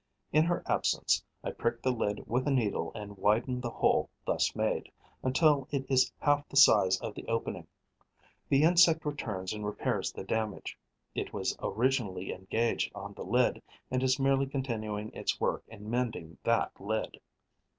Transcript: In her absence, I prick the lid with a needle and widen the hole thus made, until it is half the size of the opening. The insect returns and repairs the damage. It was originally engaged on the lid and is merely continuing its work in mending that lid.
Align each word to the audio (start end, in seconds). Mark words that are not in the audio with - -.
In 0.33 0.45
her 0.45 0.63
absence, 0.65 1.23
I 1.43 1.51
prick 1.51 1.83
the 1.83 1.91
lid 1.91 2.23
with 2.25 2.47
a 2.47 2.51
needle 2.51 2.91
and 2.95 3.17
widen 3.17 3.61
the 3.61 3.69
hole 3.69 4.09
thus 4.25 4.55
made, 4.55 4.91
until 5.21 5.67
it 5.69 5.85
is 5.91 6.11
half 6.19 6.49
the 6.49 6.57
size 6.57 6.99
of 7.01 7.13
the 7.13 7.27
opening. 7.27 7.67
The 8.49 8.63
insect 8.63 9.05
returns 9.05 9.53
and 9.53 9.63
repairs 9.63 10.11
the 10.11 10.23
damage. 10.23 10.75
It 11.13 11.33
was 11.33 11.55
originally 11.61 12.31
engaged 12.33 12.91
on 12.95 13.13
the 13.13 13.23
lid 13.23 13.61
and 13.91 14.01
is 14.01 14.17
merely 14.19 14.47
continuing 14.47 15.13
its 15.13 15.39
work 15.39 15.63
in 15.67 15.87
mending 15.87 16.39
that 16.45 16.71
lid. 16.81 17.21